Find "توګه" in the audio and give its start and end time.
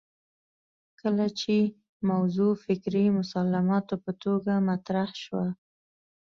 4.23-4.53